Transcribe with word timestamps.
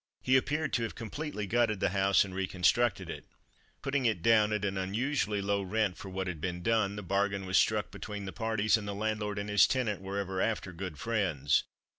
He 0.23 0.35
appeared 0.35 0.73
to 0.73 0.81
have 0.81 0.95
completely 0.95 1.45
gutted 1.45 1.79
the 1.79 1.89
house 1.91 2.25
and 2.25 2.33
reconstructed 2.33 3.07
it. 3.07 3.25
Putting 3.83 4.07
it 4.07 4.23
down 4.23 4.51
at 4.51 4.65
an 4.65 4.75
unusually 4.75 5.43
low 5.43 5.61
rent 5.61 5.95
for 5.95 6.09
what 6.09 6.25
had 6.25 6.41
been 6.41 6.63
done, 6.63 6.95
the 6.95 7.03
bargain 7.03 7.45
was 7.45 7.59
struck 7.59 7.91
between 7.91 8.25
the 8.25 8.33
parties, 8.33 8.77
and 8.77 8.87
the 8.87 8.95
landlord 8.95 9.37
and 9.37 9.47
his 9.47 9.67
tenant 9.67 10.01
were 10.01 10.17
ever 10.17 10.41
after 10.41 10.73
good 10.73 10.97
friends. 10.97 11.65